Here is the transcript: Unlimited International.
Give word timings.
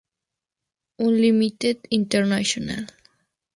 Unlimited 0.97 1.81
International. 1.91 2.87